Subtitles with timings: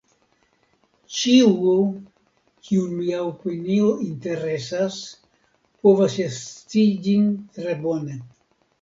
[1.17, 1.73] Ĉiu,
[2.69, 4.99] kiun mia opinio interesas,
[5.85, 8.23] povas ja scii ĝin tre bone.